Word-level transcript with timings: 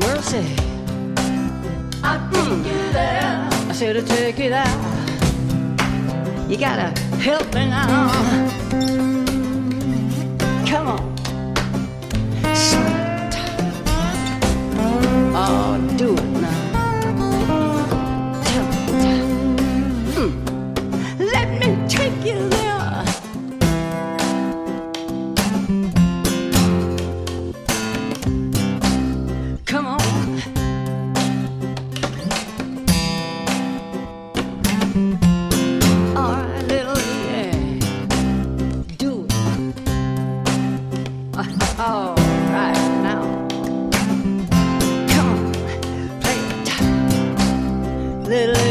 Mercy. 0.00 0.44
I'll 2.02 2.30
take 2.30 2.66
you 2.66 2.92
there. 2.92 3.48
I 3.50 3.72
said 3.72 3.94
to 3.94 4.02
take 4.02 4.38
it 4.38 4.52
out. 4.52 4.78
You 6.48 6.56
gotta 6.56 6.98
help 7.18 7.52
me 7.54 7.68
now. 7.68 8.08
Come 10.66 10.88
on. 10.88 11.14
Oh, 15.40 15.94
do 15.96 16.14
it 16.14 16.30
now. 16.40 16.58
Hmm. 20.14 20.32
Let 21.18 21.48
me 21.60 21.88
take 21.88 22.24
you 22.24 22.57
All 41.80 42.16
right, 42.50 42.74
now. 43.04 43.22
Come 45.14 45.52
play 46.20 46.40
it. 46.40 46.68
Little 48.26 48.67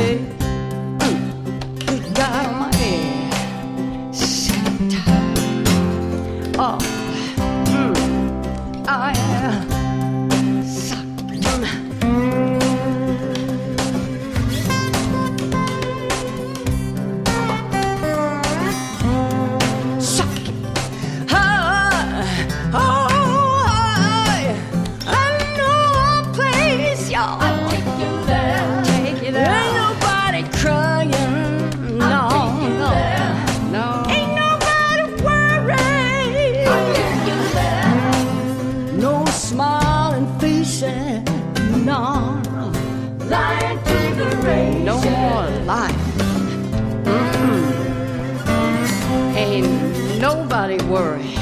nobody 50.20 50.78
worry. 50.86 51.34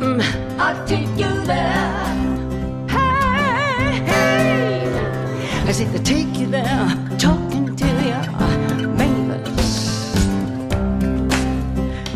Mm, 0.00 0.20
I'll 0.58 0.86
take 0.86 1.08
you 1.16 1.30
there. 1.44 2.04
Hey, 2.88 4.02
hey. 4.10 5.64
I 5.66 5.72
said 5.72 5.92
to 5.92 6.02
take 6.02 6.36
you 6.36 6.46
there, 6.46 6.88
talking 7.18 7.76
to 7.76 7.86
you, 7.86 8.88
Mavis. 8.88 10.16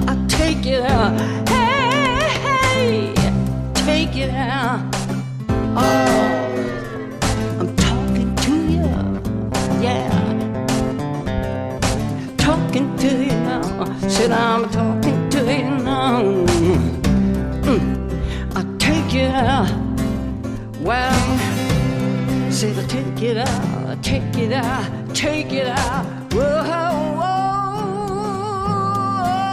I'll 0.09 0.27
take 0.27 0.65
you 0.65 0.79
there. 0.79 1.11
Hey, 1.47 2.29
hey, 2.47 3.15
take 3.75 4.15
you 4.15 4.27
there. 4.27 4.83
Oh, 5.77 6.08
take 22.89 23.23
it 23.23 23.37
out, 23.37 24.03
take 24.03 24.37
it 24.39 24.53
out, 24.53 25.15
take 25.15 25.53
it 25.53 25.67
out. 25.67 26.07
Whoa, 26.33 26.41
whoa, 26.41 27.17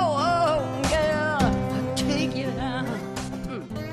whoa, 0.08 0.82
yeah, 0.90 1.94
take 1.96 2.36
it 2.38 2.58
out. 2.58 2.88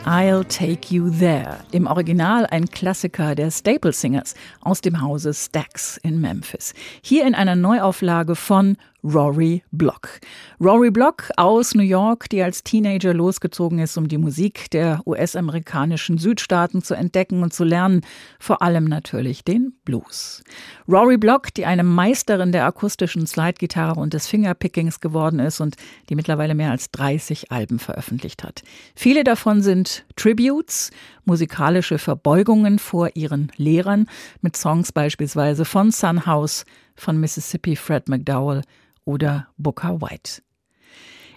I'll 0.07 0.45
Take 0.45 0.93
You 0.93 1.11
There. 1.11 1.59
Im 1.73 1.87
Original 1.87 2.47
ein 2.47 2.67
Klassiker 2.67 3.35
der 3.35 3.51
Staple 3.51 3.93
Singers 3.93 4.35
aus 4.61 4.81
dem 4.81 5.01
Hause 5.01 5.35
Stax 5.35 5.97
in 6.03 6.21
Memphis. 6.21 6.75
Hier 7.03 7.27
in 7.27 7.35
einer 7.35 7.57
Neuauflage 7.57 8.37
von 8.37 8.77
Rory 9.05 9.65
Block. 9.73 10.21
Rory 10.61 10.93
Block 10.93 11.29
aus 11.37 11.75
New 11.75 11.83
York, 11.83 12.29
die 12.29 12.41
als 12.41 12.63
Teenager 12.63 13.13
losgezogen 13.13 13.81
ist, 13.81 13.97
um 13.97 14.07
die 14.07 14.19
Musik 14.19 14.71
der 14.71 15.01
US-amerikanischen 15.07 16.19
Südstaaten 16.19 16.83
zu 16.83 16.95
entdecken 16.95 17.43
und 17.43 17.53
zu 17.53 17.65
lernen, 17.65 18.03
vor 18.39 18.63
allem 18.63 18.85
natürlich 18.85 19.43
den 19.45 19.73
Blues. 19.85 20.45
Rory 20.89 21.17
Block, 21.17 21.53
die 21.55 21.67
eine 21.67 21.83
Meisterin 21.83 22.53
der 22.53 22.65
akustischen 22.65 23.27
Slidegitarre 23.27 23.99
und 23.99 24.15
des 24.15 24.29
Fingerpickings 24.29 25.01
geworden 25.01 25.41
ist 25.41 25.61
und 25.61 25.77
die 26.09 26.15
mittlerweile 26.15 26.55
mehr 26.55 26.71
als 26.71 26.93
30 26.93 27.51
Alben 27.51 27.81
veröffentlicht 27.81 28.45
hat. 28.45 28.63
Viele 28.95 29.25
davon 29.25 29.63
sind 29.63 30.05
Tributes, 30.15 30.93
musikalische 31.25 31.99
Verbeugungen 31.99 32.79
vor 32.79 33.11
ihren 33.15 33.51
Lehrern 33.57 34.07
mit 34.43 34.57
Songs 34.57 34.93
beispielsweise 34.93 35.65
von 35.65 35.91
Sun 35.91 36.25
House, 36.25 36.65
von 36.95 37.19
Mississippi 37.19 37.75
Fred 37.75 38.09
McDowell 38.09 38.63
oder 39.05 39.49
Booker 39.57 40.01
White. 40.01 40.43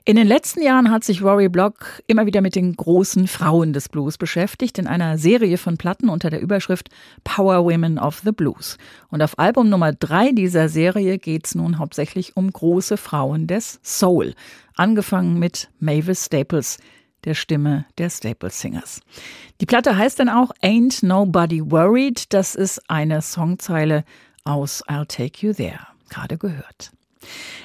In 0.07 0.17
den 0.17 0.27
letzten 0.27 0.61
Jahren 0.61 0.91
hat 0.91 1.03
sich 1.03 1.23
Rory 1.23 1.49
Block 1.49 2.03
immer 2.05 2.27
wieder 2.27 2.41
mit 2.41 2.53
den 2.53 2.75
großen 2.75 3.27
Frauen 3.27 3.73
des 3.73 3.89
Blues 3.89 4.19
beschäftigt, 4.19 4.77
in 4.77 4.85
einer 4.85 5.17
Serie 5.17 5.57
von 5.57 5.77
Platten 5.77 6.09
unter 6.09 6.29
der 6.29 6.41
Überschrift 6.41 6.89
Power 7.23 7.65
Women 7.65 7.97
of 7.97 8.21
the 8.23 8.31
Blues. 8.31 8.77
Und 9.09 9.23
auf 9.23 9.39
Album 9.39 9.67
Nummer 9.67 9.93
drei 9.93 10.31
dieser 10.31 10.69
Serie 10.69 11.17
geht 11.17 11.47
es 11.47 11.55
nun 11.55 11.79
hauptsächlich 11.79 12.37
um 12.37 12.51
große 12.51 12.97
Frauen 12.97 13.47
des 13.47 13.79
Soul, 13.81 14.35
angefangen 14.75 15.39
mit 15.39 15.71
Mavis 15.79 16.27
Staples, 16.27 16.77
der 17.23 17.33
Stimme 17.33 17.85
der 17.97 18.11
Staples 18.11 18.61
Singers. 18.61 19.01
Die 19.59 19.65
Platte 19.65 19.97
heißt 19.97 20.19
dann 20.19 20.29
auch 20.29 20.51
Ain't 20.61 21.03
Nobody 21.03 21.71
Worried. 21.71 22.31
Das 22.31 22.53
ist 22.53 22.91
eine 22.91 23.23
Songzeile 23.23 24.03
aus 24.43 24.83
I'll 24.87 25.07
Take 25.07 25.47
You 25.47 25.53
There, 25.53 25.79
gerade 26.09 26.37
gehört. 26.37 26.91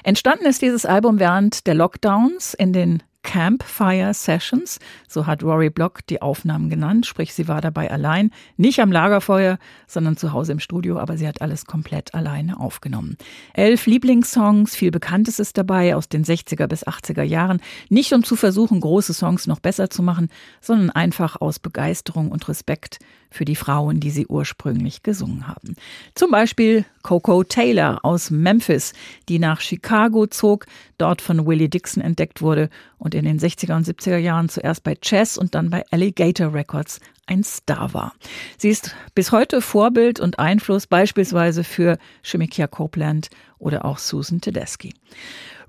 Entstanden 0.02 0.46
ist 0.46 0.62
dieses 0.62 0.86
Album 0.86 1.18
während 1.18 1.66
der 1.66 1.74
Lockdowns 1.74 2.54
in 2.54 2.72
den 2.72 3.02
Campfire 3.22 4.14
Sessions, 4.14 4.78
so 5.06 5.26
hat 5.26 5.42
Rory 5.42 5.68
Block 5.68 6.06
die 6.06 6.22
Aufnahmen 6.22 6.70
genannt, 6.70 7.06
sprich 7.06 7.34
sie 7.34 7.48
war 7.48 7.60
dabei 7.60 7.90
allein, 7.90 8.30
nicht 8.56 8.80
am 8.80 8.90
Lagerfeuer, 8.90 9.58
sondern 9.86 10.16
zu 10.16 10.32
Hause 10.32 10.52
im 10.52 10.58
Studio, 10.58 10.98
aber 10.98 11.18
sie 11.18 11.28
hat 11.28 11.42
alles 11.42 11.66
komplett 11.66 12.14
alleine 12.14 12.58
aufgenommen. 12.58 13.16
Elf 13.52 13.86
Lieblingssongs, 13.86 14.74
viel 14.74 14.90
Bekanntes 14.90 15.38
ist 15.38 15.58
dabei 15.58 15.94
aus 15.94 16.08
den 16.08 16.24
60er 16.24 16.66
bis 16.66 16.86
80er 16.86 17.22
Jahren, 17.22 17.60
nicht 17.88 18.12
um 18.14 18.24
zu 18.24 18.36
versuchen, 18.36 18.80
große 18.80 19.12
Songs 19.12 19.46
noch 19.46 19.60
besser 19.60 19.90
zu 19.90 20.02
machen, 20.02 20.28
sondern 20.60 20.90
einfach 20.90 21.40
aus 21.40 21.58
Begeisterung 21.58 22.32
und 22.32 22.48
Respekt 22.48 22.98
für 23.30 23.44
die 23.44 23.56
Frauen, 23.56 24.00
die 24.00 24.10
sie 24.10 24.26
ursprünglich 24.26 25.02
gesungen 25.02 25.46
haben. 25.46 25.76
Zum 26.14 26.30
Beispiel 26.30 26.84
Coco 27.02 27.44
Taylor 27.44 28.04
aus 28.04 28.30
Memphis, 28.30 28.92
die 29.28 29.38
nach 29.38 29.60
Chicago 29.60 30.26
zog, 30.26 30.66
dort 30.98 31.22
von 31.22 31.46
Willie 31.46 31.68
Dixon 31.68 32.02
entdeckt 32.02 32.42
wurde 32.42 32.68
und 32.98 33.14
in 33.14 33.24
den 33.24 33.38
60er 33.38 33.76
und 33.76 33.86
70er 33.86 34.18
Jahren 34.18 34.48
zuerst 34.48 34.82
bei 34.82 34.94
Chess 34.96 35.38
und 35.38 35.54
dann 35.54 35.70
bei 35.70 35.84
Alligator 35.90 36.52
Records 36.52 37.00
ein 37.26 37.44
Star 37.44 37.94
war. 37.94 38.12
Sie 38.58 38.68
ist 38.68 38.94
bis 39.14 39.32
heute 39.32 39.62
Vorbild 39.62 40.20
und 40.20 40.38
Einfluss 40.38 40.86
beispielsweise 40.86 41.64
für 41.64 41.96
Shemikia 42.22 42.66
Copeland 42.66 43.28
oder 43.58 43.84
auch 43.84 43.98
Susan 43.98 44.40
Tedeschi. 44.40 44.92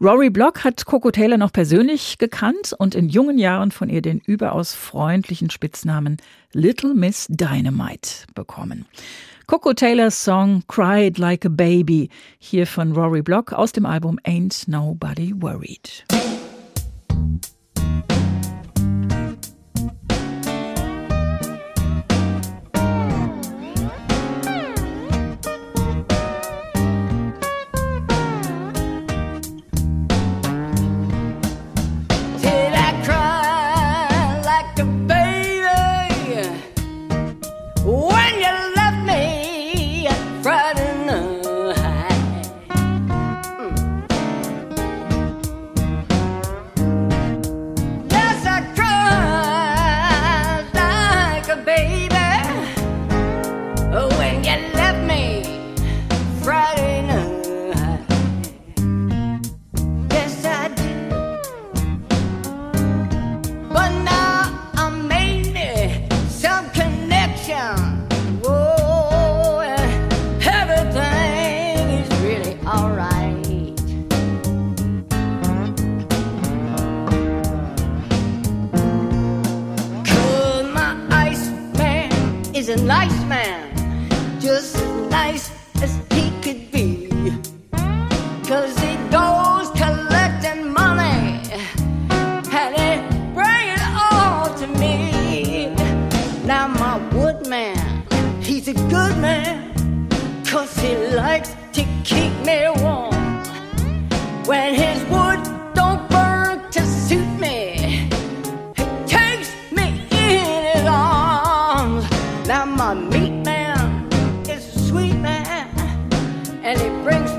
Rory 0.03 0.31
Block 0.31 0.63
hat 0.63 0.87
Coco 0.87 1.11
Taylor 1.11 1.37
noch 1.37 1.53
persönlich 1.53 2.17
gekannt 2.17 2.73
und 2.75 2.95
in 2.95 3.07
jungen 3.07 3.37
Jahren 3.37 3.69
von 3.69 3.87
ihr 3.87 4.01
den 4.01 4.19
überaus 4.19 4.73
freundlichen 4.73 5.51
Spitznamen 5.51 6.17
Little 6.53 6.95
Miss 6.95 7.27
Dynamite 7.29 8.25
bekommen. 8.33 8.85
Coco 9.45 9.73
Taylors 9.73 10.23
Song 10.23 10.63
Cried 10.67 11.19
Like 11.19 11.45
a 11.45 11.49
Baby, 11.49 12.09
hier 12.39 12.65
von 12.65 12.93
Rory 12.93 13.21
Block 13.21 13.53
aus 13.53 13.73
dem 13.73 13.85
Album 13.85 14.17
Ain't 14.23 14.67
Nobody 14.67 15.39
Worried. 15.39 16.03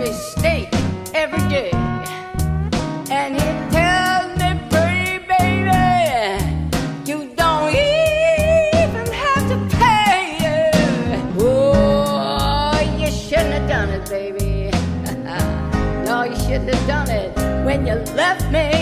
mistake 0.02 0.68
every 1.14 1.44
day. 1.48 1.70
And 3.18 3.34
he 3.40 3.48
tells 3.70 4.30
me, 4.40 4.50
pretty 4.72 5.18
baby, 5.32 5.82
you 7.08 7.18
don't 7.36 7.70
even 7.70 9.06
have 9.24 9.44
to 9.52 9.58
pay. 9.76 11.22
Oh, 11.38 12.80
you 12.98 13.10
shouldn't 13.12 13.54
have 13.58 13.68
done 13.68 13.90
it, 13.90 14.04
baby. 14.08 14.70
no, 16.06 16.24
you 16.24 16.36
shouldn't 16.36 16.74
have 16.74 16.86
done 16.88 17.10
it 17.10 17.30
when 17.64 17.86
you 17.86 17.94
left 18.16 18.50
me. 18.50 18.81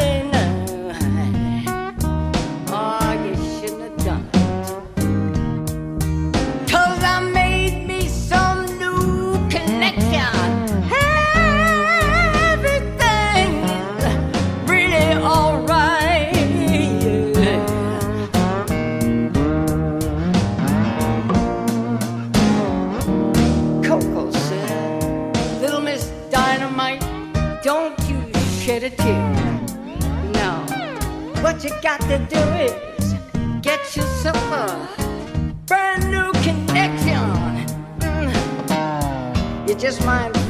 got 31.81 31.99
to 32.01 32.19
do 32.29 32.37
is 32.37 33.13
get 33.61 33.79
yourself 33.95 34.37
a 34.37 34.87
brand 35.65 36.11
new 36.11 36.31
connection. 36.43 37.17
Mm. 37.99 39.67
You 39.67 39.75
just 39.75 40.05
might 40.05 40.40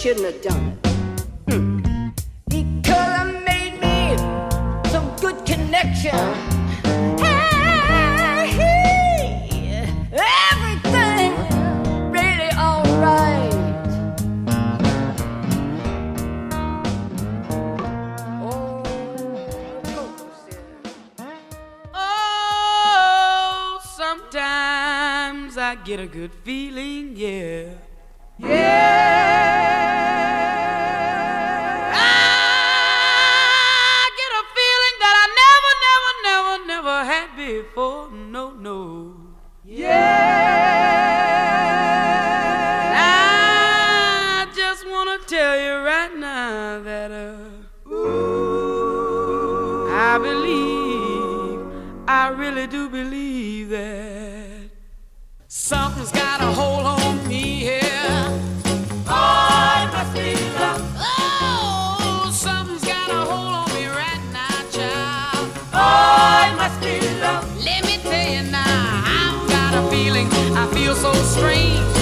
shouldn't 0.00 0.24
have 0.24 0.40
done 0.40 0.78
it. 0.82 1.52
Hmm. 1.52 2.08
Because 2.48 3.10
I 3.20 3.24
made 3.44 3.78
me 3.84 4.16
some 4.88 5.14
good 5.20 5.44
connection. 5.44 6.16
Hey, 8.48 9.92
everything 10.10 11.32
really 12.10 12.50
alright. 12.56 13.52
Oh, 18.42 18.82
Oh, 21.92 23.80
sometimes 23.96 25.58
I 25.58 25.74
get 25.84 26.00
a 26.00 26.06
good 26.06 26.32
feeling, 26.32 27.16
yeah. 27.16 27.74
I 28.42 29.09
feeling. 69.90 70.28
I 70.56 70.66
feel 70.68 70.94
so 70.94 71.12
strange. 71.14 71.99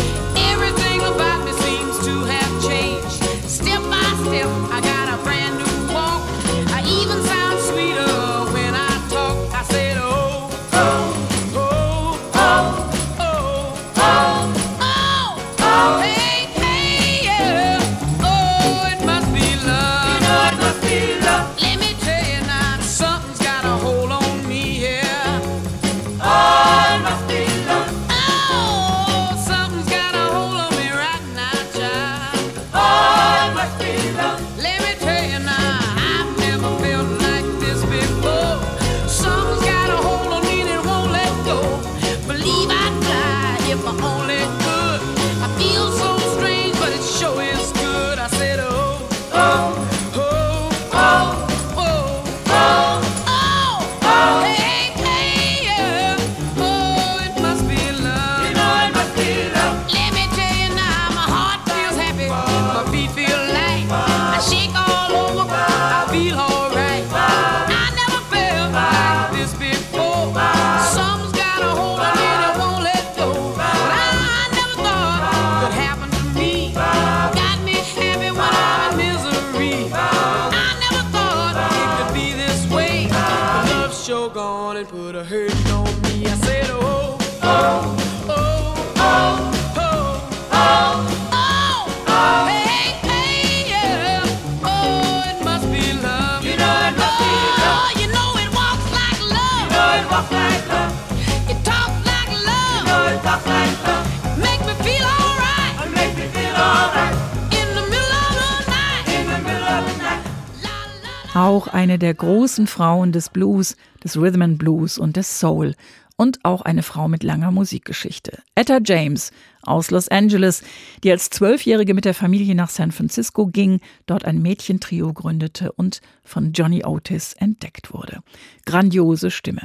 Auch 111.35 111.69
eine 111.69 111.99
der 111.99 112.15
großen 112.15 112.67
Frauen 112.67 113.13
des 113.13 113.29
Blues, 113.29 113.77
des 114.03 114.17
Rhythm 114.17 114.43
and 114.43 114.59
Blues 114.59 114.99
und 114.99 115.17
des 115.17 115.39
Soul. 115.39 115.75
Und 116.21 116.45
auch 116.45 116.63
eine 116.63 116.83
Frau 116.83 117.07
mit 117.07 117.23
langer 117.23 117.53
Musikgeschichte. 117.53 118.43
Etta 118.57 118.81
James 118.85 119.31
aus 119.63 119.91
Los 119.91 120.09
Angeles, 120.09 120.63
die 121.05 121.13
als 121.13 121.31
Zwölfjährige 121.31 121.95
mit 121.95 122.05
der 122.05 122.15
Familie 122.15 122.55
nach 122.55 122.71
San 122.71 122.91
Francisco 122.91 123.47
ging, 123.47 123.81
dort 124.07 124.25
ein 124.25 124.43
Mädchentrio 124.43 125.13
gründete 125.13 125.71
und 125.73 126.01
von 126.25 126.53
Johnny 126.53 126.85
Otis 126.85 127.35
entdeckt 127.35 127.93
wurde. 127.93 128.21
Grandiose 128.67 129.31
Stimme. 129.31 129.63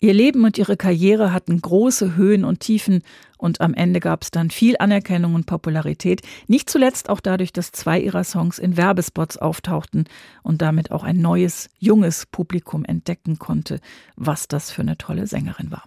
Ihr 0.00 0.14
Leben 0.14 0.44
und 0.44 0.58
ihre 0.58 0.76
Karriere 0.76 1.32
hatten 1.32 1.60
große 1.60 2.16
Höhen 2.16 2.44
und 2.44 2.60
Tiefen 2.60 3.02
und 3.38 3.60
am 3.60 3.74
Ende 3.74 4.00
gab 4.00 4.22
es 4.22 4.30
dann 4.30 4.50
viel 4.50 4.76
Anerkennung 4.78 5.34
und 5.34 5.46
Popularität, 5.46 6.22
nicht 6.46 6.70
zuletzt 6.70 7.10
auch 7.10 7.20
dadurch, 7.20 7.52
dass 7.52 7.72
zwei 7.72 8.00
ihrer 8.00 8.24
Songs 8.24 8.58
in 8.58 8.76
Werbespots 8.76 9.36
auftauchten 9.36 10.04
und 10.42 10.62
damit 10.62 10.90
auch 10.90 11.04
ein 11.04 11.20
neues, 11.20 11.68
junges 11.78 12.26
Publikum 12.26 12.84
entdecken 12.84 13.38
konnte, 13.38 13.80
was 14.16 14.48
das 14.48 14.70
für 14.70 14.82
eine 14.82 14.96
tolle 14.96 15.26
Sängerin 15.26 15.70
war. 15.70 15.84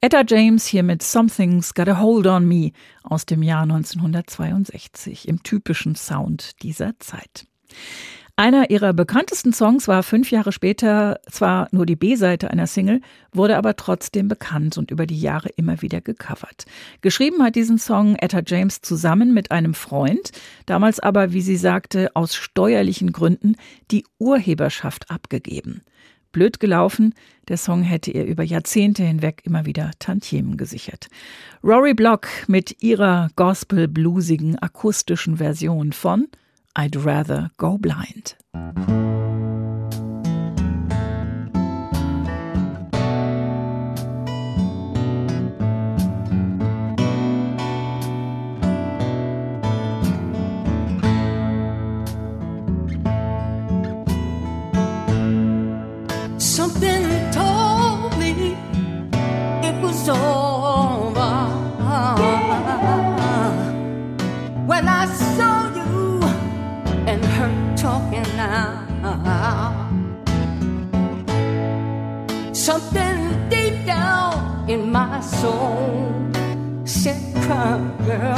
Etta 0.00 0.22
James 0.26 0.66
hier 0.66 0.82
mit 0.82 1.02
Something's 1.02 1.74
Got 1.74 1.88
a 1.88 2.00
Hold 2.00 2.26
on 2.26 2.46
Me 2.46 2.72
aus 3.02 3.26
dem 3.26 3.42
Jahr 3.42 3.62
1962 3.62 5.28
im 5.28 5.42
typischen 5.42 5.94
Sound 5.94 6.62
dieser 6.62 6.98
Zeit. 6.98 7.46
Einer 8.34 8.70
ihrer 8.70 8.94
bekanntesten 8.94 9.52
Songs 9.52 9.88
war 9.88 10.02
fünf 10.02 10.30
Jahre 10.30 10.52
später 10.52 11.20
zwar 11.30 11.68
nur 11.70 11.84
die 11.84 11.96
B-Seite 11.96 12.50
einer 12.50 12.66
Single, 12.66 13.02
wurde 13.30 13.58
aber 13.58 13.76
trotzdem 13.76 14.26
bekannt 14.26 14.78
und 14.78 14.90
über 14.90 15.06
die 15.06 15.20
Jahre 15.20 15.50
immer 15.50 15.82
wieder 15.82 16.00
gecovert. 16.00 16.64
Geschrieben 17.02 17.42
hat 17.42 17.56
diesen 17.56 17.76
Song 17.76 18.16
Etta 18.16 18.40
James 18.44 18.80
zusammen 18.80 19.34
mit 19.34 19.50
einem 19.50 19.74
Freund, 19.74 20.32
damals 20.64 20.98
aber, 20.98 21.34
wie 21.34 21.42
sie 21.42 21.58
sagte, 21.58 22.10
aus 22.14 22.34
steuerlichen 22.34 23.12
Gründen 23.12 23.56
die 23.90 24.06
Urheberschaft 24.18 25.10
abgegeben 25.10 25.82
blöd 26.32 26.60
gelaufen. 26.60 27.14
Der 27.48 27.56
Song 27.56 27.82
hätte 27.82 28.10
ihr 28.10 28.24
über 28.24 28.42
Jahrzehnte 28.42 29.02
hinweg 29.02 29.42
immer 29.44 29.66
wieder 29.66 29.90
Tantiemen 29.98 30.56
gesichert. 30.56 31.08
Rory 31.62 31.94
Block 31.94 32.28
mit 32.46 32.82
ihrer 32.82 33.28
gospel-bluesigen 33.36 34.58
akustischen 34.58 35.36
Version 35.36 35.92
von 35.92 36.28
I'd 36.76 37.04
Rather 37.04 37.50
Go 37.58 37.78
Blind. 37.78 38.36
Something 72.62 73.48
deep 73.48 73.84
down 73.84 74.70
in 74.70 74.92
my 74.92 75.20
soul 75.20 76.30
said, 76.84 77.20
Cry, 77.42 77.80
girl. 78.06 78.36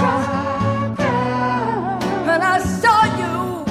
Cry. 0.97 1.99
When 2.25 2.41
I 2.41 2.59
saw 2.59 3.05
you 3.21 3.67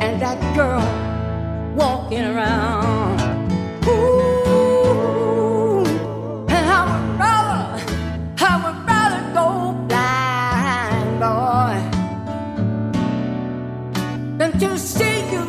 and 0.00 0.22
that 0.22 0.38
girl 0.54 0.86
walking 1.74 2.22
around. 2.22 3.18
Ooh, 3.88 5.82
and 6.46 6.64
I 6.78 6.80
would 6.86 7.18
rather, 7.18 7.66
I 8.38 8.54
would 8.62 8.78
rather 8.86 9.22
go 9.34 9.46
blind, 9.88 11.10
boy, 11.18 11.76
than 14.38 14.52
to 14.60 14.78
see 14.78 15.18
you 15.32 15.44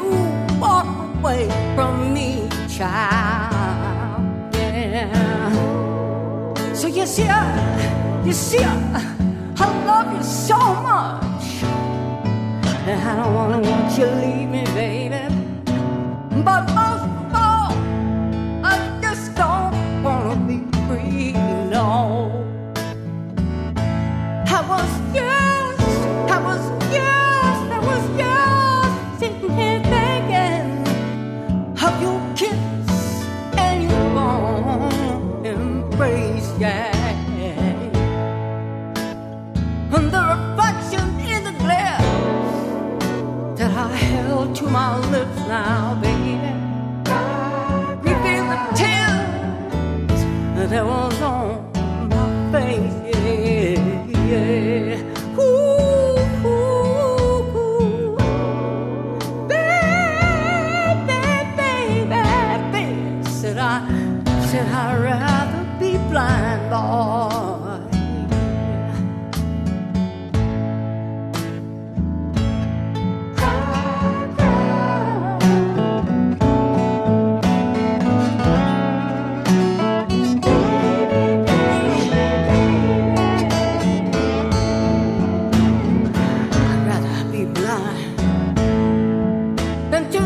walk 0.60 0.90
away 1.20 1.46
from 1.76 1.94
me, 2.16 2.50
child. 2.68 3.09
You 8.30 8.36
see, 8.36 8.60
I, 8.60 9.56
I 9.58 9.86
love 9.88 10.16
you 10.16 10.22
so 10.22 10.56
much. 10.60 11.64
And 12.86 13.02
I 13.02 13.16
don't 13.16 13.34
wanna 13.34 13.60
let 13.60 13.98
you 13.98 14.06
leave 14.06 14.50
me, 14.50 14.64
baby. 14.76 15.34
But 16.46 16.62
most 16.78 17.10
of 17.10 17.34
all, 17.34 17.74
I 18.64 19.00
just 19.02 19.34
don't 19.34 20.04
wanna 20.04 20.36
be 20.46 20.60
free, 20.86 21.32
no. 21.74 22.46
I 24.46 24.62
was 24.74 24.92
just, 25.12 25.82
I 26.30 26.40
was 26.50 26.64
just, 26.94 27.64
I 27.78 27.80
was 27.90 28.04
just 28.22 29.20
sitting 29.20 29.58
here 29.58 29.82
thinking 29.90 30.86
of 31.84 32.00
your 32.00 32.22
kiss 32.36 33.26
and 33.58 33.90
your 33.90 34.14
warm 34.14 35.44
embrace, 35.44 36.54
yeah. 36.60 36.99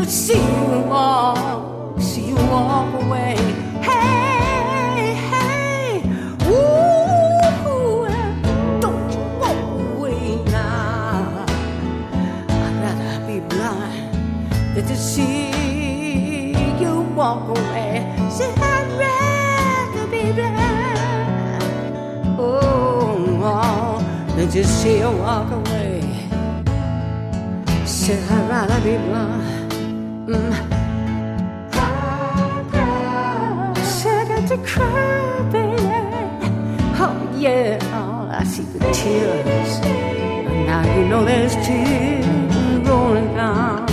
could 0.04 0.12
see 0.12 0.36
you 0.36 0.80
walk, 0.86 1.98
see 1.98 2.28
you 2.28 2.34
walk 2.34 2.92
away. 3.02 3.36
Hey, 3.80 5.14
hey, 5.30 6.02
don't 8.82 9.14
walk 9.40 9.64
away 9.96 10.44
now. 10.44 11.46
I'd 12.48 12.76
rather 12.84 13.16
be 13.26 13.40
blind 13.48 14.12
than 14.74 14.84
to 14.84 14.94
see 14.94 16.52
you 16.82 17.00
walk 17.16 17.48
away. 17.56 18.04
Say, 18.28 18.52
I'd 18.52 18.88
rather 19.04 20.06
be 20.10 20.32
blind. 20.32 21.96
Oh, 22.38 23.40
oh 23.42 24.36
than 24.36 24.48
to 24.50 24.64
see 24.64 24.98
you 24.98 25.12
walk 25.12 25.50
away. 25.50 26.02
Say 27.86 28.22
I'd 28.22 28.50
rather 28.50 28.80
be 28.82 28.98
blind 28.98 29.53
to 34.48 34.56
cry, 34.58 35.48
baby. 35.50 35.76
Oh 36.96 37.16
yeah, 37.36 37.78
oh, 37.94 38.28
I 38.30 38.44
see 38.44 38.62
the 38.62 38.78
tears. 38.92 39.80
Now 40.66 40.82
you 40.96 41.06
know 41.08 41.24
there's 41.24 41.54
tears 41.66 42.26
rolling 42.86 43.34
down. 43.34 43.83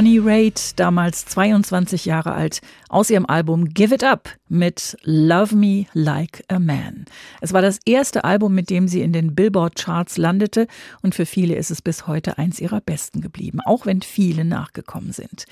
Bonnie 0.00 0.18
Raitt, 0.18 0.80
damals 0.80 1.26
22 1.26 2.06
Jahre 2.06 2.32
alt, 2.32 2.62
aus 2.88 3.10
ihrem 3.10 3.26
Album 3.26 3.66
Give 3.68 3.94
It 3.94 4.02
Up 4.02 4.30
mit 4.48 4.96
Love 5.04 5.54
Me 5.54 5.86
Like 5.92 6.42
a 6.48 6.58
Man. 6.58 7.04
Es 7.42 7.52
war 7.52 7.60
das 7.60 7.78
erste 7.84 8.24
Album, 8.24 8.54
mit 8.54 8.70
dem 8.70 8.88
sie 8.88 9.02
in 9.02 9.12
den 9.12 9.34
Billboard-Charts 9.34 10.16
landete 10.16 10.68
und 11.02 11.14
für 11.14 11.26
viele 11.26 11.54
ist 11.54 11.70
es 11.70 11.82
bis 11.82 12.06
heute 12.06 12.38
eins 12.38 12.60
ihrer 12.60 12.80
besten 12.80 13.20
geblieben, 13.20 13.60
auch 13.64 13.84
wenn 13.84 14.00
viele 14.00 14.46
nachgekommen 14.46 15.12
sind. 15.12 15.44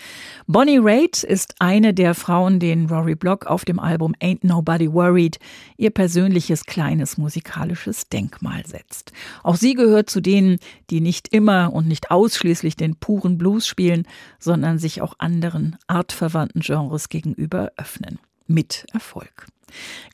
Bonnie 0.46 0.80
Raitt 0.80 1.22
ist 1.22 1.54
eine 1.58 1.92
der 1.92 2.14
Frauen, 2.14 2.58
denen 2.58 2.88
Rory 2.88 3.16
Block 3.16 3.46
auf 3.46 3.66
dem 3.66 3.78
Album 3.78 4.14
Ain't 4.20 4.46
Nobody 4.46 4.90
Worried 4.90 5.38
ihr 5.76 5.90
persönliches 5.90 6.64
kleines 6.64 7.18
musikalisches 7.18 8.08
Denkmal 8.08 8.66
setzt. 8.66 9.12
Auch 9.42 9.56
sie 9.56 9.74
gehört 9.74 10.08
zu 10.08 10.22
denen, 10.22 10.58
die 10.88 11.02
nicht 11.02 11.28
immer 11.28 11.72
und 11.72 11.86
nicht 11.86 12.10
ausschließlich 12.10 12.76
den 12.76 12.96
puren 12.96 13.36
Blues 13.36 13.66
spielen, 13.66 14.06
sondern 14.38 14.78
sich 14.78 15.02
auch 15.02 15.14
anderen 15.18 15.76
artverwandten 15.86 16.62
Genres 16.62 17.08
gegenüber 17.08 17.72
öffnen. 17.76 18.18
Mit 18.46 18.86
Erfolg. 18.92 19.46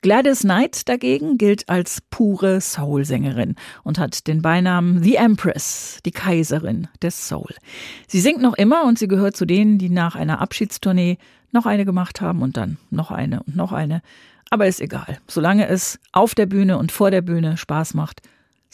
Gladys 0.02 0.40
Knight 0.40 0.88
dagegen 0.88 1.38
gilt 1.38 1.68
als 1.68 2.00
pure 2.10 2.60
Soul-Sängerin 2.60 3.54
und 3.82 3.98
hat 3.98 4.26
den 4.26 4.42
Beinamen 4.42 5.02
The 5.02 5.16
Empress, 5.16 5.98
die 6.04 6.10
Kaiserin 6.10 6.88
des 7.02 7.28
Soul. 7.28 7.54
Sie 8.08 8.20
singt 8.20 8.42
noch 8.42 8.54
immer 8.54 8.84
und 8.84 8.98
sie 8.98 9.08
gehört 9.08 9.36
zu 9.36 9.46
denen, 9.46 9.78
die 9.78 9.90
nach 9.90 10.16
einer 10.16 10.40
Abschiedstournee 10.40 11.18
noch 11.52 11.66
eine 11.66 11.84
gemacht 11.84 12.20
haben 12.20 12.42
und 12.42 12.56
dann 12.56 12.78
noch 12.90 13.10
eine 13.10 13.42
und 13.44 13.56
noch 13.56 13.72
eine. 13.72 14.02
Aber 14.50 14.66
ist 14.66 14.80
egal. 14.80 15.18
Solange 15.26 15.68
es 15.68 15.98
auf 16.12 16.34
der 16.34 16.46
Bühne 16.46 16.78
und 16.78 16.92
vor 16.92 17.10
der 17.10 17.22
Bühne 17.22 17.56
Spaß 17.56 17.94
macht, 17.94 18.22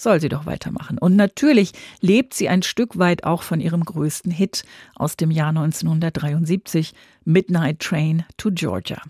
soll 0.03 0.21
sie 0.21 0.29
doch 0.29 0.47
weitermachen. 0.47 0.99
Und 0.99 1.17
natürlich 1.17 1.73
lebt 2.01 2.35
sie 2.35 2.49
ein 2.49 2.63
Stück 2.63 2.99
weit 2.99 3.25
auch 3.25 3.43
von 3.43 3.61
ihrem 3.61 3.85
größten 3.85 4.33
Hit 4.33 4.65
aus 4.95 5.17
dem 5.17 5.31
Jahr 5.31 5.51
1973, 5.51 6.93
Midnight 7.25 7.81
Train 7.81 8.25
to 8.37 8.51
Georgia. 8.53 9.03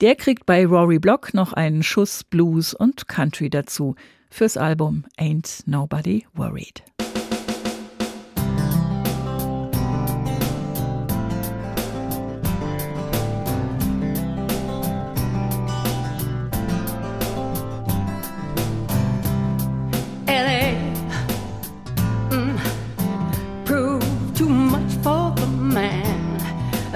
Der 0.00 0.16
kriegt 0.16 0.46
bei 0.46 0.66
Rory 0.66 0.98
Block 0.98 1.34
noch 1.34 1.52
einen 1.52 1.82
Schuss 1.82 2.24
Blues 2.24 2.74
und 2.74 3.08
Country 3.08 3.50
dazu 3.50 3.94
fürs 4.30 4.56
Album 4.56 5.04
Ain't 5.18 5.62
Nobody 5.66 6.26
Worried. 6.34 6.82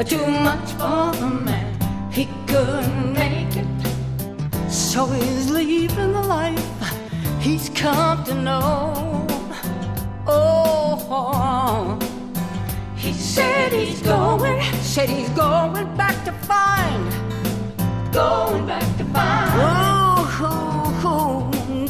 Too 0.04 0.26
much 0.26 0.70
for 0.72 1.10
the 1.18 1.26
man. 1.26 2.10
He 2.12 2.28
couldn't 2.46 3.12
make 3.12 3.56
it, 3.56 3.66
so 4.70 5.06
he's 5.06 5.50
leaving 5.50 6.12
the 6.12 6.22
life 6.22 6.64
he's 7.40 7.68
come 7.70 8.22
to 8.24 8.34
know. 8.34 9.26
Oh, 10.26 11.98
he 12.96 13.12
said 13.12 13.72
he's 13.72 14.00
going, 14.02 14.62
said 14.82 15.08
he's 15.08 15.30
going 15.30 15.96
back 15.96 16.24
to 16.24 16.32
find, 16.46 17.12
going 18.12 18.66
back 18.66 18.86
to 18.98 19.04
find. 19.06 19.50
Oh, 19.54 19.88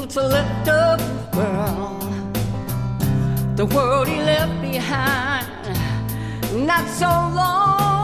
to 0.08 0.26
lift 0.26 0.68
up 0.68 0.98
the 0.98 1.36
world, 1.36 2.02
the 3.56 3.66
world 3.66 4.08
he 4.08 4.16
left 4.16 4.62
behind 4.62 5.46
not 6.66 6.88
so 6.88 7.06
long 7.06 7.97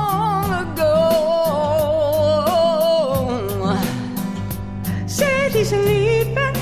Said 5.65 5.89
he's 5.89 6.27
leaving, 6.27 6.55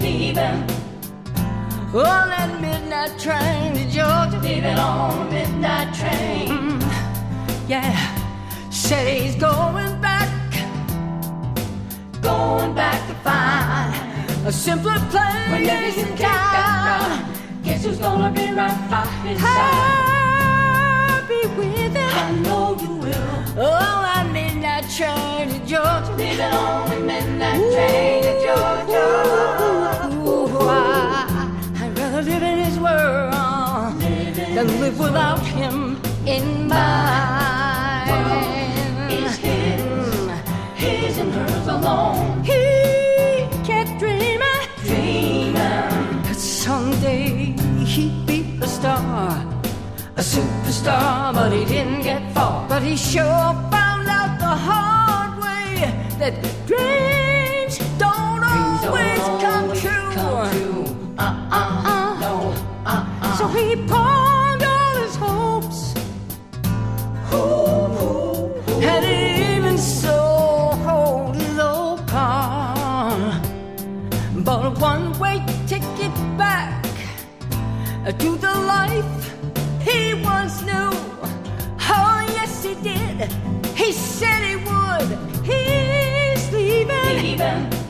leaving 0.00 0.62
on 1.94 2.28
that 2.30 2.60
midnight 2.60 3.16
train 3.16 3.74
to 3.74 3.84
Georgia, 3.84 4.40
leaving 4.42 4.78
on 4.78 5.30
midnight 5.30 5.94
train. 5.94 6.48
Mm, 6.48 7.68
yeah, 7.68 7.94
said 8.70 9.22
he's 9.22 9.36
going 9.36 10.00
back 10.00 10.28
going 12.20 12.74
back 12.74 13.06
to 13.06 13.14
find 13.22 14.46
a 14.46 14.52
simpler 14.52 14.98
place 15.10 15.50
when 15.52 15.68
everything 15.68 16.16
down. 16.16 17.62
Guess 17.62 17.84
who's 17.84 17.98
gonna 17.98 18.32
be 18.32 18.50
right 18.52 18.90
by 18.90 19.06
his 19.22 19.40
side? 19.40 19.52
I'll 21.10 21.28
be 21.28 21.46
with 21.56 21.94
him. 21.94 22.10
I 22.10 22.32
know 22.42 22.76
you 22.80 22.96
will. 22.96 23.44
Oh, 23.56 24.02
I 24.16 24.31
midnight 24.82 24.90
train 24.90 25.48
to 25.48 25.66
Georgia. 25.66 26.14
Leaving 26.16 26.40
on 26.40 26.90
the 26.90 27.00
midnight 27.00 27.72
train 27.72 28.22
to 28.22 28.32
Georgia. 28.44 29.06
Ooh, 30.14 30.68
I, 30.68 31.50
I'd 31.80 31.98
rather 31.98 32.22
live 32.22 32.42
in 32.42 32.58
his 32.58 32.78
world 32.78 34.00
than 34.00 34.80
live 34.80 34.98
without 34.98 35.40
him 35.40 36.00
in 36.26 36.68
mine. 36.68 38.08
Is 39.10 39.36
his, 39.36 39.82
his 40.74 41.18
and 41.18 41.32
hers 41.32 41.66
alone. 41.68 42.42
He 42.44 43.46
kept 43.64 43.98
dreaming, 43.98 44.68
dreaming 44.84 45.52
that 45.54 46.36
someday 46.36 47.54
he'd 47.84 48.26
be 48.26 48.58
a 48.60 48.66
star, 48.66 49.30
a 50.16 50.20
superstar. 50.20 51.34
But 51.34 51.52
he 51.52 51.64
didn't 51.64 52.02
get 52.02 52.32
far. 52.32 52.68
But 52.68 52.82
he 52.82 52.96
sure 52.96 53.54
that 56.22 56.34
dreams 56.68 57.78
don't 57.98 58.44
always 58.44 59.22
come 59.42 59.68
true. 59.74 60.84
Uh-uh. 61.18 61.58
uh-uh, 61.58 62.20
no, 62.20 62.34
uh-uh. 62.86 63.36
So 63.38 63.48
he 63.48 63.74
pawned 63.88 64.62
all 64.62 64.94
his 65.02 65.16
hopes. 65.16 65.80
And 68.90 69.04
even 69.04 69.76
so, 69.76 70.16
hold 70.86 71.34
his 71.34 71.58
old 71.58 72.06
car. 72.06 73.42
But 74.46 74.66
a 74.66 74.70
one 74.78 75.18
way 75.18 75.44
ticket 75.66 76.14
back 76.38 76.86
uh, 78.06 78.12
to 78.12 78.36
the 78.36 78.54
life 78.74 79.16
he 79.80 80.14
once 80.22 80.62
knew. 80.62 80.92
Oh, 81.94 82.18
yes, 82.38 82.62
he 82.62 82.74
did. 82.76 83.28
He 83.74 83.90
said 83.90 84.40
he 84.50 84.56
would. 84.68 85.08
He's 85.44 86.01
leaving. 86.52 87.16
Leaving. 87.22 87.82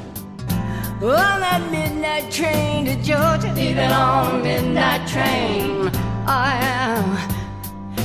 On 1.03 1.41
that 1.41 1.69
midnight 1.71 2.31
train 2.31 2.85
to 2.87 2.95
Georgia. 3.03 3.53
Leaving 3.55 3.91
on 3.91 4.43
midnight 4.43 5.07
train. 5.09 5.91
I 6.27 6.55
am. 6.63 7.19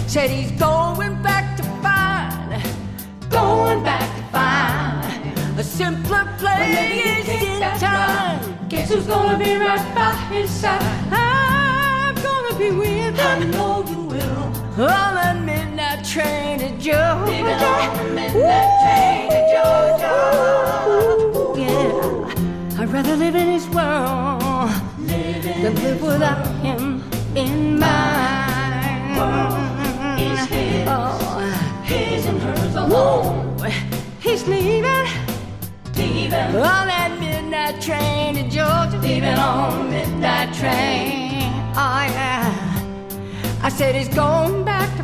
Said 0.07 0.29
he's 0.31 0.51
going 0.51 1.21
back 1.21 1.57
to 1.57 1.63
find, 1.83 2.63
going 3.29 3.83
back 3.83 4.07
to 4.17 4.23
find 4.31 5.59
a 5.59 5.63
simpler 5.63 6.25
place 6.39 7.27
in 7.27 7.61
time. 7.79 8.67
Guess 8.69 8.89
who's 8.89 9.05
gonna 9.05 9.37
be 9.37 9.55
right 9.55 9.85
by 9.93 10.13
his 10.33 10.49
side? 10.49 10.81
I'm 11.11 12.15
gonna 12.15 12.57
be 12.57 12.71
with 12.71 12.87
him. 12.87 13.15
I 13.19 13.45
know 13.45 13.85
you 13.87 14.01
will. 14.01 14.87
on 14.89 15.13
that 15.19 15.39
midnight 15.43 16.03
train 16.03 16.59
to 16.59 16.69
Georgia. 16.79 17.25
Leaving 17.27 17.45
on 17.45 18.15
midnight 18.15 18.81
train 18.81 18.86
to 19.33 19.39
Georgia. 19.53 20.17
Ooh, 21.37 21.55
yeah, 21.57 22.81
I'd 22.81 22.89
rather 22.89 23.15
live 23.15 23.35
in 23.35 23.47
his 23.47 23.67
world 23.69 24.71
than 24.99 25.75
live 25.83 26.01
without 26.01 26.45
him 26.65 27.03
in 27.35 27.79
mine. 27.79 28.27
Is 30.19 30.45
his, 30.45 30.87
oh, 30.87 31.83
his 31.83 32.25
and 32.25 32.41
hers 32.41 32.75
alone. 32.75 33.57
He's 34.19 34.47
leaving, 34.47 34.83
leaving 35.95 36.33
on 36.33 36.87
that 36.93 37.17
midnight 37.19 37.81
train 37.81 38.35
to 38.35 38.43
Georgia. 38.43 38.97
Leaving 39.01 39.37
on 39.37 39.89
midnight 39.89 40.53
train. 40.53 41.51
Oh 41.75 42.03
yeah. 42.15 42.53
I 43.63 43.69
said 43.69 43.95
he's 43.95 44.09
going 44.09 44.63
back 44.63 44.95
to 44.97 45.03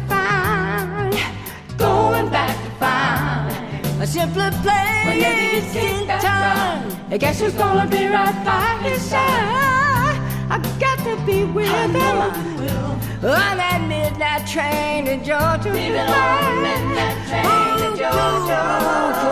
simpler 4.06 4.52
place 4.62 5.76
in 5.76 6.08
time. 6.08 6.92
I 7.10 7.18
guess 7.18 7.40
who's 7.40 7.54
gonna 7.54 7.88
be 7.90 8.08
right 8.08 8.36
by 8.44 8.90
his 8.90 9.02
side? 9.02 10.20
I 10.50 10.60
got 10.80 10.98
to 11.00 11.16
be 11.26 11.46
with 11.46 11.68
him 11.68 11.96
on 11.96 13.58
that 13.58 13.82
midnight 13.88 14.46
train 14.46 15.06
to 15.06 15.18
Georgia. 15.18 15.72
Leaving 15.72 16.00
on 16.00 16.62
midnight 16.62 17.18
train 17.30 17.78
to 17.80 17.88
oh, 17.88 17.96
Georgia. 18.02 18.62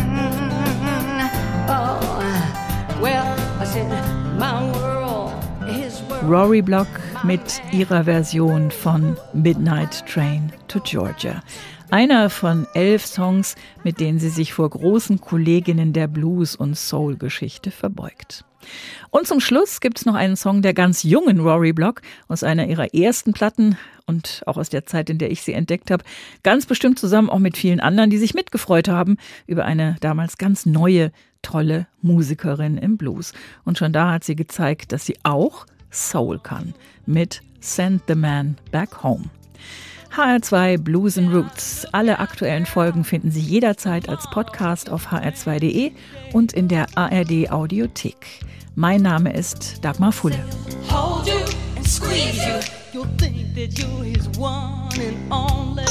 Oh, 1.68 2.00
well, 3.02 3.26
I 3.60 3.66
said, 3.66 3.90
my 4.38 4.72
world. 4.72 4.97
Rory 6.24 6.62
Block 6.62 6.88
mit 7.24 7.62
ihrer 7.72 8.04
Version 8.04 8.72
von 8.72 9.16
Midnight 9.34 10.06
Train 10.08 10.52
to 10.68 10.80
Georgia. 10.80 11.42
Einer 11.90 12.30
von 12.30 12.68
elf 12.74 13.06
Songs, 13.06 13.56
mit 13.84 14.00
denen 14.00 14.20
sie 14.20 14.30
sich 14.30 14.52
vor 14.52 14.70
großen 14.70 15.22
Kolleginnen 15.22 15.94
der 15.94 16.08
Blues- 16.08 16.56
und 16.56 16.76
Soul-Geschichte 16.76 17.72
verbeugt. 17.72 18.44
Und 19.10 19.28
zum 19.28 19.40
Schluss 19.40 19.80
gibt 19.80 20.00
es 20.00 20.06
noch 20.06 20.16
einen 20.16 20.36
Song 20.36 20.62
der 20.62 20.74
ganz 20.74 21.04
jungen 21.04 21.40
Rory 21.40 21.72
Block 21.72 22.02
aus 22.28 22.44
einer 22.44 22.68
ihrer 22.68 22.94
ersten 22.94 23.32
Platten 23.32 23.78
und 24.06 24.42
auch 24.46 24.58
aus 24.58 24.70
der 24.70 24.86
Zeit, 24.86 25.10
in 25.10 25.20
der 25.20 25.32
ich 25.32 25.44
sie 25.44 25.54
entdeckt 25.54 25.92
habe. 25.92 26.04
Ganz 26.44 26.66
bestimmt 26.66 27.00
zusammen 27.00 27.30
auch 27.30 27.40
mit 27.40 27.56
vielen 27.56 27.80
anderen, 27.80 28.10
die 28.10 28.18
sich 28.18 28.34
mitgefreut 28.34 28.90
haben 28.90 29.18
über 29.46 29.66
eine 29.66 29.96
damals 30.02 30.38
ganz 30.38 30.66
neue, 30.66 31.12
tolle 31.42 31.88
Musikerin 32.02 32.78
im 32.78 32.98
Blues. 32.98 33.34
Und 33.64 33.78
schon 33.78 33.94
da 33.94 34.12
hat 34.12 34.24
sie 34.24 34.36
gezeigt, 34.36 34.92
dass 34.92 35.06
sie 35.06 35.18
auch 35.24 35.66
Soul 35.98 36.40
kann 36.40 36.74
mit 37.06 37.42
Send 37.60 38.04
the 38.08 38.16
Man 38.16 38.58
Back 38.72 39.04
Home. 39.04 39.30
HR2 40.16 40.78
Blues 40.78 41.18
and 41.18 41.34
Roots. 41.34 41.86
Alle 41.92 42.20
aktuellen 42.20 42.66
Folgen 42.66 43.04
finden 43.04 43.30
Sie 43.32 43.42
jederzeit 43.42 44.08
als 44.10 44.30
Podcast 44.30 44.90
auf 44.90 45.12
hr2.de 45.12 45.92
und 46.34 46.54
in 46.54 46.68
der 46.68 46.88
ARD 46.96 47.52
Audiothek. 47.52 48.42
Mein 48.76 49.02
Name 49.02 49.34
ist 49.34 49.84
Dagmar 49.84 50.12
Fulle. 50.12 50.40
hold 50.90 51.28
you 51.28 51.40
and 51.76 51.86
squeeze 51.88 52.38
you. 52.46 52.60
You'll 52.94 53.08
think 53.18 53.54
that 53.56 53.78
you're 53.78 54.04
his 54.04 54.28
one 54.38 54.90
and 55.00 55.32
only. 55.32 55.84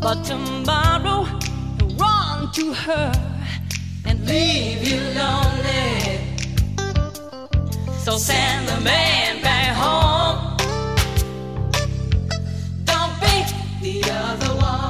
But 0.00 0.22
tomorrow, 0.24 1.26
run 1.98 2.52
to 2.52 2.72
her 2.74 3.12
and 4.04 4.20
leave 4.26 4.86
you 4.86 5.00
lonely. 5.16 6.33
So 8.04 8.18
send 8.18 8.68
the 8.68 8.78
man 8.82 9.40
back 9.40 9.74
home. 9.74 10.58
Don't 12.84 13.18
be 13.80 14.02
the 14.02 14.10
other 14.10 14.54
woman. 14.56 14.83